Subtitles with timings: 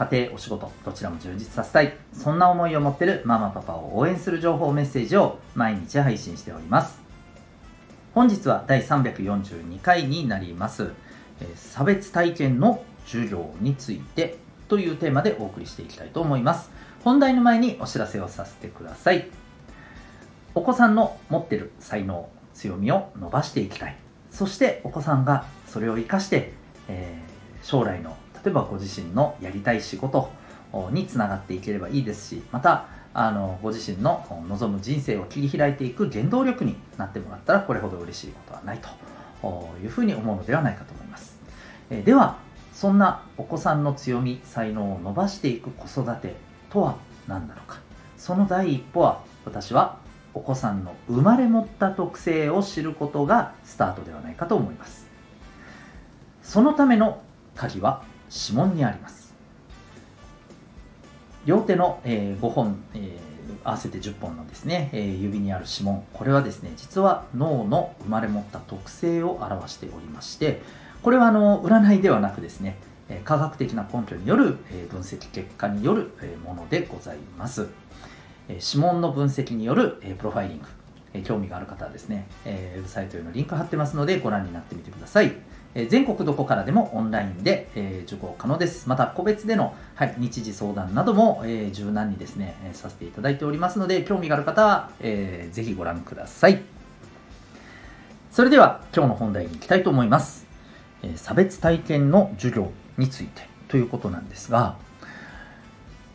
[0.00, 1.92] 家庭、お仕事、どちらも充実させたい。
[2.14, 6.98] そんな思いを持ってるママパパを応援する情報メッセージを毎日配信しております。
[8.14, 10.92] 本日は第342回になります。
[11.42, 16.70] え差別体験の授業についてというテーマでお送りしていきたいと思います。
[17.04, 19.28] 本題の前にお知らせをさせてください。
[20.54, 23.96] お子さんの持ってる才能、強みを伸ばしていきたい。
[24.30, 26.54] そしてお子さんがそれを活かして、
[26.88, 30.30] えー、将来の例えばご自身のやりたい仕事
[30.92, 38.88] につながっていければいいですしまたあのご自身の望む人生を切り開いていく原動力になってもらったらこれほど嬉しいことはないと
[39.82, 41.36] いうふうに思うのではないかと思います、
[41.90, 42.38] えでは
[42.72, 46.34] そんなお子さんの強み才能を伸ばしていく子育て
[46.70, 46.96] とは
[47.28, 47.78] 何なのか。
[48.16, 49.98] その第一歩は私は
[50.32, 55.06] お子さんの生まれ持った特性を知ることがスタートではないかと思います。
[56.42, 57.20] そのための
[57.54, 59.34] 鍵は指紋にあります。
[61.46, 63.10] 両手の、えー、5本、えー、
[63.64, 66.04] 合わせて10本のですね、えー、指にある指紋。
[66.12, 70.60] これはですね実は脳の生まれ持った特性を表しておりまして
[71.02, 72.76] これはあの占いではなくですね
[73.24, 74.58] 科学的な根拠による
[74.90, 76.10] 分析結果による
[76.44, 77.68] ものでございます。
[78.48, 85.32] 指紋の分析によるプロファイリング興味がある方はですねウェブサイトへのリンク貼ってますのでご覧になってみてください。
[85.74, 88.88] え全国どこからでもオンラインで、え受講可能です。
[88.88, 96.60] また、個別での、はい、日時相談なども、え柔軟にですね、えさせていただいておりますので、興味がある方は、えー、ぜひご覧ください。
[98.32, 100.46] それでは、今日の本題に行きたいと思います。
[101.02, 104.76] え差別体験の授業についてということなんですが、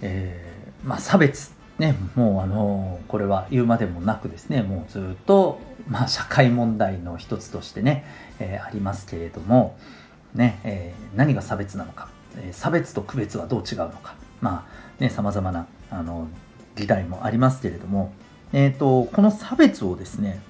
[0.02, 8.06] えー、まあ、差別ね、もうあのこれは言うまでもなくですねもうずっと、まあ、社会問題の一つとしてね、
[8.40, 9.78] えー、ありますけれども、
[10.34, 14.68] ねえー、何が差別なのか、えー、差別と区別はどう違うのかま
[15.00, 16.28] あねさまざまなあの
[16.75, 18.13] 議題もありますけれども、
[18.51, 20.41] えーと、この差別をですね、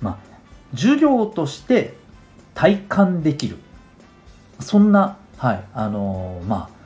[0.00, 0.18] まあ、
[0.76, 1.94] 授業として
[2.54, 3.56] 体感できる
[4.60, 6.78] そんな、はいあのまあ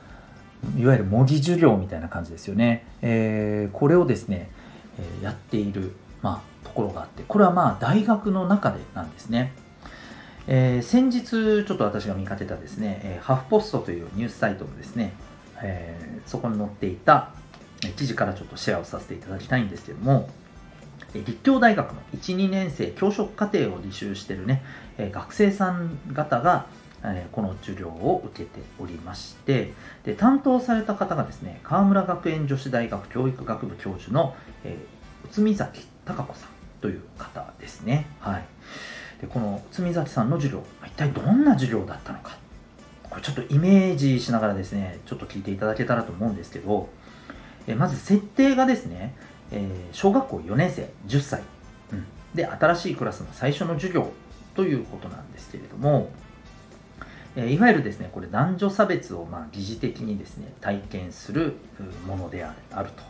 [0.77, 2.85] いわゆる模擬授業みたいな感じですよね。
[3.01, 4.49] えー、これをですね、
[4.97, 9.53] えやっている、まあ、ところがあって、これはまあ大学の中でなんですね。
[10.47, 11.23] えー、先日
[11.65, 15.13] ちょっと私が見かけたですね、えハフポストというニュースサイトのですね、
[15.61, 17.29] えー、そこに載っていた
[17.95, 20.29] 記事からちょっとシェアをさせていただきたいんですけども、
[21.13, 24.63] 立教大学の1、2年生教職課程を履修してるね、
[25.11, 26.65] 学生さん方が、
[27.05, 29.73] えこの授業を受けておりまして
[30.05, 34.33] で担当された方がですね川村学園女子大学教育学部教授の、
[34.63, 36.49] えー、内海崎孝子さん
[36.81, 38.43] という方ですね、はい、
[39.21, 42.37] でこの内海崎さんの授業一体どんな授業だったのか。
[43.09, 46.89] これちょっとイメージしながらですねちょっと聞いていただけたらと思うんですけど、
[47.67, 49.13] えまず設定がですね、
[49.51, 51.43] えー、小学校4年生10歳、
[51.91, 54.11] うん、で新しいクラスの最初の授業
[54.55, 56.09] ということなんですけれども
[57.35, 61.53] えいわゆるですねこれ男女差別をまあ疑似的にですね体験する
[62.07, 63.03] ものであると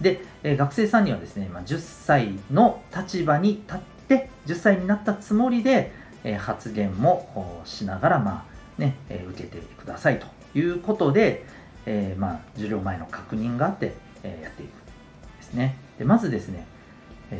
[0.00, 3.78] で、え学生さんにはですね、まあ、10歳の立場に立っ
[4.08, 5.92] て10歳になったつもりで、
[6.24, 10.26] え発言もしながら、まあねえ受けてくださいと
[10.58, 11.44] いうことで、
[11.86, 13.92] えー、まあ、授業前の確認があって、
[14.22, 14.70] えやっていく
[15.38, 15.76] ですね。
[15.98, 16.66] でまずですね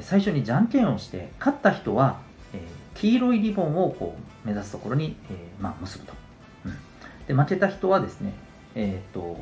[0.03, 2.21] 最初にじゃんけんをして勝った人は、
[2.53, 2.61] え
[2.95, 6.13] 黄色いリボンをこう目指すところに、えまあ、結ぶと。
[6.67, 6.77] うん。
[7.27, 8.33] で負けた人はですね、
[8.75, 9.39] えっ、と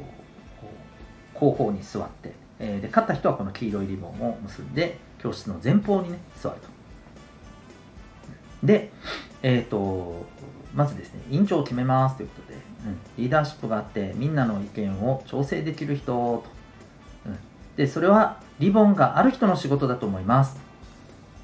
[1.34, 6.68] 後方に座って、えー、で勝った人はこの黄色いリボンを結んで教室の前方にね座ると。
[8.62, 8.90] で
[9.42, 10.26] えっ、ー、と
[10.74, 16.44] まずですね委員長を決めますということで、うん、リーダーシップがあってみんなの意見を調整できる人と、
[17.26, 17.38] うん、
[17.76, 20.58] でそれはリボンがある人の仕事だと思います。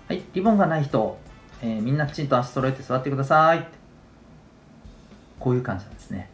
[0.08, 1.18] はいリボンがない人、
[1.62, 3.66] えー、みんなきちんと足揃えて座ってください
[5.38, 6.30] こういう感じなんですね。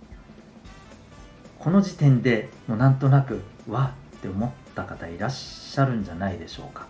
[1.59, 4.51] この時点でもうなんとなくわって思っ
[4.83, 6.87] った方いらっしゃるんじゃないでしょうか。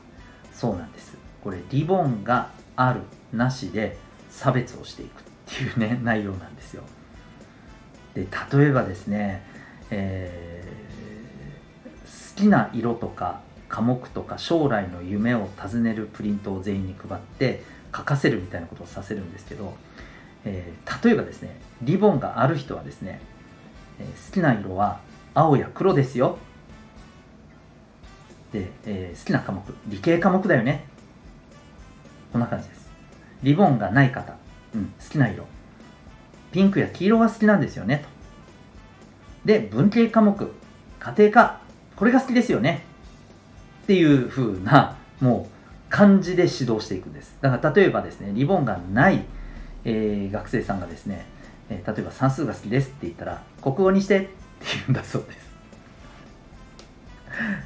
[0.53, 1.17] そうなんです。
[1.43, 3.01] これリボンがある
[3.33, 3.97] なしで
[4.31, 6.83] 差別をしていくっていうね内容なんですよ。
[8.15, 9.43] で例えばですね、
[9.91, 17.63] えー、好きな色とか科目とか将来の夢を尋ねるプリントを全員に配って
[17.95, 19.75] 書かせるみたいなことをさせるんですけど、
[20.45, 23.21] えー、例えばですねリボンがある人はですね、
[24.01, 25.01] えー、好きな色は
[25.35, 26.39] 青や黒ですよ。
[28.53, 30.87] で、えー、好きな科目理系科目だよね。
[32.33, 32.91] こんな感じです。
[33.43, 34.35] リボンがない方、
[34.75, 35.47] うん、好きな色。
[36.53, 38.05] ピンクや黄色が好きなんですよね。
[39.45, 39.49] と。
[39.49, 40.53] で文系科目。
[40.99, 41.61] 家庭科。
[41.97, 42.85] これが好きですよね。
[43.85, 45.59] っていう風なもう
[45.89, 47.37] 漢字で指導していくんです。
[47.41, 49.25] だから例えばですねリボンがない、
[49.85, 51.25] えー、学生さんがですね、
[51.71, 54.29] えー、例えば算数が好きですって言ったら国語にしてって
[54.75, 55.48] 言うんだそうです。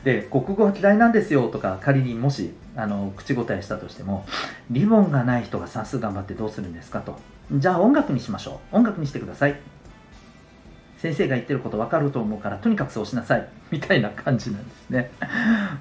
[0.05, 4.27] で国語は嫌いなんですよとか仮にもしあの口答えしたとしても
[4.71, 7.01] リボンがない人が算数頑張ってどうするんですか？
[7.01, 7.19] と
[7.53, 8.77] じゃあ音楽にしましょう。
[8.77, 9.57] 音楽にしてください。
[10.99, 13.49] 先生が言ってること分かると思うからとにかくそうしなさい。
[13.71, 15.11] みたいな感じなんですね。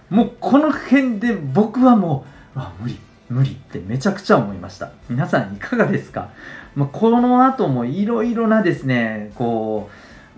[0.09, 2.97] もうこの辺で僕はもうあ無理
[3.29, 4.91] 無理ってめちゃくちゃ思いました。
[5.09, 6.31] 皆さんいかがですか、
[6.75, 9.89] まあ、この後もいろいろなですねこ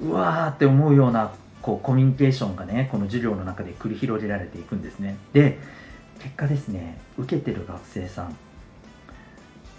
[0.01, 1.31] ううわーって思うような
[1.63, 5.17] こうコミュニケーションがねこの授業の中で繰り広げられていくんですね。
[5.31, 5.57] で
[6.19, 8.35] 結果ですね受けてる学生さん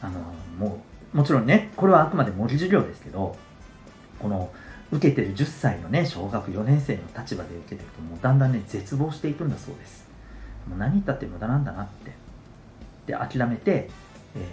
[0.00, 0.20] あの
[0.58, 0.82] も
[1.14, 3.36] うもちろんねこれはあくまで模擬授業ですけど
[4.19, 4.50] この
[4.90, 10.08] 受けてる10歳のね小学4年生の立場で受けていくともうだんだんね絶望していくんだそうです。
[10.69, 12.12] もう何言ったって無駄なんだなって。
[13.06, 13.90] で諦めて、
[14.34, 14.48] え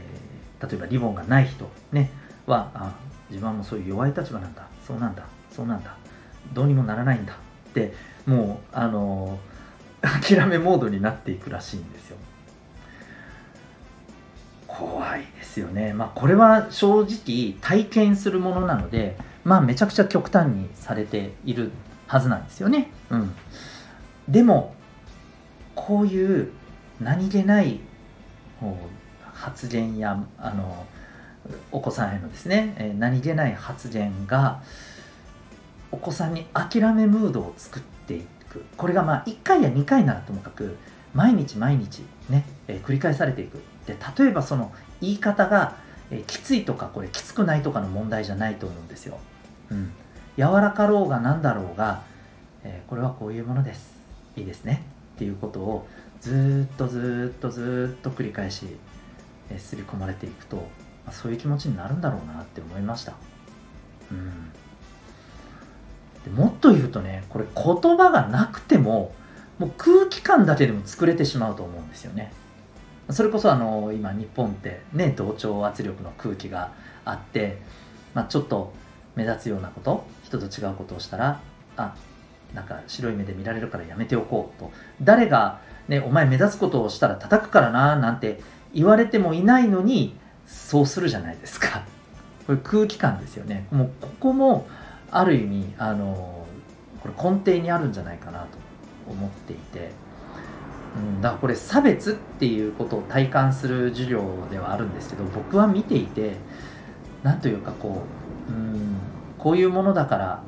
[0.59, 2.09] ー、例えばリボンがない人ね
[2.45, 2.93] はあ
[3.29, 5.95] 自分はもうそういう弱い立場なんだそうなんだそうなんだ。
[6.53, 7.93] どうにもならないんだって
[8.25, 9.39] もうあの、
[10.01, 12.17] 諦めモードになっていくらしいんですよ。
[14.67, 15.93] 怖いですよね。
[15.93, 21.71] まあこれは正直体験するものなのでまあめちゃくちゃ極端にされている
[22.07, 22.89] はずなんですよね。
[23.09, 23.33] うん、
[24.27, 24.73] でも
[25.75, 26.51] こういう
[26.99, 27.79] 何気ない
[29.33, 30.85] 発言やあの
[31.71, 34.61] お子さんへのですね、何気ない発言が
[35.91, 38.65] お子さんに諦めムードを作っていく。
[38.77, 40.77] これがまあ1回や2回ならともかく
[41.13, 43.61] 毎日毎日ね、え繰り返されていく。
[43.85, 44.71] で例えばその
[45.01, 45.75] 言い方が、
[46.09, 49.17] えきついとかこれきつくないとかの問題じゃないと思うんですよ。
[49.69, 49.91] うん、
[50.37, 52.03] 柔らかろうが何だろうが、
[52.63, 53.99] えー、これはこういうものです。
[54.35, 54.83] いいですね。
[55.15, 55.87] っていうことを
[56.19, 58.67] ずっとずっとずっと繰り返し、
[59.49, 60.63] え、刷り込まれていくと、ま
[61.07, 63.13] あ、そういう気持ちになるんだろうなって思いました、
[64.11, 64.51] うん、
[66.29, 69.13] もっと言うとねこれ言葉がなくても
[69.57, 72.31] もう空気感だけでも作れてしまうと思うんですよね。
[73.09, 76.71] それこそあの今日本ってね同調圧力の空気が
[77.03, 77.59] あって、
[78.13, 78.73] まあ、ちょっと
[79.15, 81.41] 目立つようなこと人と違うことをしたら
[81.75, 81.95] あ
[82.53, 84.71] なんか白い目で見られるからやめておこうと。
[85.01, 88.39] 誰が、ね、お前目立つことをしたら叩くからななんて
[88.73, 90.15] 言われてもいないのに
[90.47, 91.83] そうするじゃないですか。
[92.45, 93.67] これ空気感ですよね。
[93.71, 94.67] もうここも
[95.11, 96.45] ある意味あの
[97.01, 98.57] これ根底にあるんじゃないかなと
[99.09, 99.91] 思っていて、
[100.95, 106.35] うん、だからこれ差別っていうことを体感する授業ではあるんですけど僕は見ていて
[107.23, 108.03] 何というかこ
[108.49, 108.97] ううん
[109.37, 110.43] こういうものだから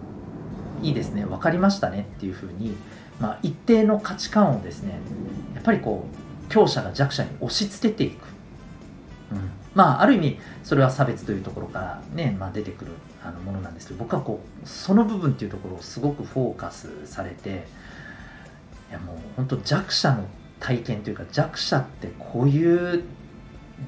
[0.81, 2.75] いいですね分かりましたねっていうふうに、
[3.19, 4.99] まあ、一定の価値観をですね
[5.55, 6.05] やっぱりこ
[6.47, 8.25] う強者が弱者に押し付けていく、
[9.31, 12.91] うん、まあある意味それは差別というところからね、まあ、出てくる
[13.23, 17.65] あのものなんですけど僕はこうその部分っていうところをすごくフォーカスされて
[18.89, 20.25] いやもう本当弱者の
[20.59, 23.03] 体験というか弱者ってこういう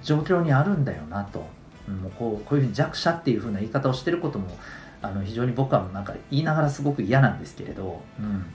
[0.04, 1.46] 状況にあるんだよなと。
[1.88, 4.48] もうこうこういうふうに弱者っていうふうな言い方をしてることも
[5.04, 8.46] あの非常に僕はなんか言いながらすごく嫌なんですけれど、うん、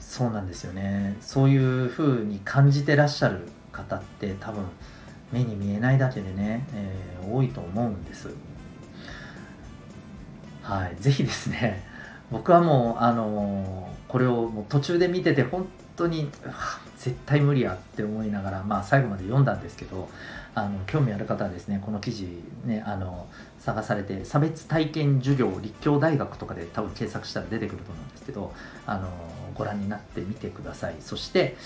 [0.00, 1.16] そうなんですよね。
[1.20, 4.64] そういうふうに感じてらっしゃる方って多分
[5.32, 8.28] 目に見えないだけでね、えー、多いと思うんです。
[10.66, 11.84] はい是非ですね
[12.32, 16.28] 僕はもうあのー、これをもう途中で見てて本当に
[16.98, 20.08] 絶対無理やって思いながら、まあ、最後まで読んだんですけど
[20.56, 23.28] あの興味ある方はですねこの記事ねあの
[23.60, 28.52] 探されて差別体験授業立教大学とかで多分検索したら出てくると思うんですけど
[28.86, 29.08] あの
[29.54, 30.96] ご覧になってみてください。
[30.98, 31.56] そして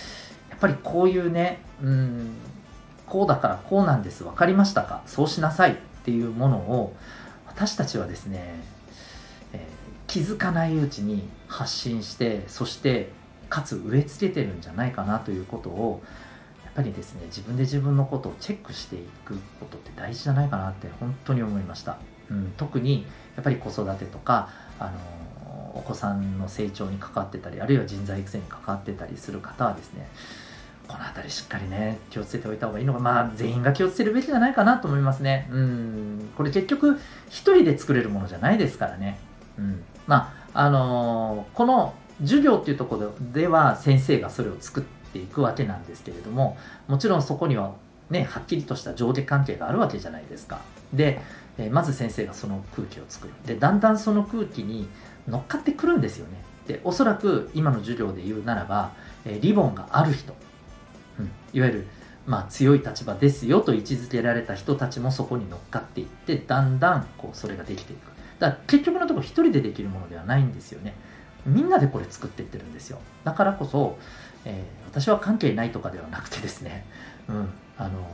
[0.50, 2.35] やっぱりこういうねうん
[3.07, 4.25] こうだからこうなんです。
[4.25, 5.00] 分かりましたか？
[5.07, 6.95] そうしなさいっていうものを
[7.47, 8.62] 私たちはですね、
[10.11, 13.11] 気づかないうちに発信してそして
[13.49, 16.02] かつ植え付けてるんじゃないかなということを
[16.64, 21.97] やっぱりですね自分で自分のことをチェックしていくことって大事じゃないかなって本当に思いました、
[22.29, 24.49] うん、特にやっぱり子育てとか
[24.81, 30.09] あのお子さんの成長に関わってたりあるいは人材育成に関わってたりする方はですね
[30.88, 35.49] この辺りしっかりね気をつけておいた方がいいのがまあ全員が気をつけるべきじゃないかなと思いますね。
[35.52, 36.99] うんこれ結局
[37.29, 39.29] 一人で作れるものじゃないですからね。
[39.61, 39.85] うん。
[40.07, 47.75] まああのー、この授業っていうところでは先生がそれを作っていくわけなんですけれどももちろんそこには
[48.11, 50.61] ねはっきりとした上下関係があるわけじゃないですか。
[50.93, 51.21] で
[51.59, 53.35] えまず先生がその空気を作る。
[53.47, 54.88] でだんだんその空気に
[55.29, 56.43] 乗っかってくるんですよね。
[56.67, 58.93] でおそらく今の授業で言うならば、
[59.25, 60.35] えリボンがある人、
[61.19, 61.87] うん、いわゆる
[62.26, 68.11] まあ、強い立場ですよと位置づけられた人たちもそこに乗っかっていってだんだんこうそれができていく。
[68.40, 70.94] だから結局のところ一人でできるものではないんですよね
[71.47, 73.99] みんなでこれ作っていってるんですよだからこそ、
[74.44, 76.85] えー、私は関係ないとかではなくてですね、
[77.28, 78.04] うん、あの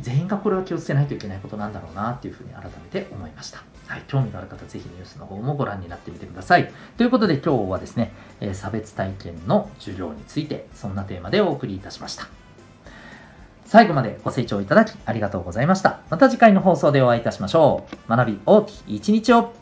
[0.00, 3.62] 全員がこれは気をつけないといけないことなんだろうなっていうふうに改めて思いました。
[3.86, 6.72] はい、興味がある方、ぜひニュースの方もご覧になってみてください。
[6.96, 12.39] ということで今日はですね、え差別体験の授業について、そんなテーマでお送りいたしました。
[13.70, 16.00] 最後までご清聴いただきありがとうございました。
[16.10, 18.10] また次回の放送でお会いいたしましょう。
[18.10, 19.52] 学び大きい一日を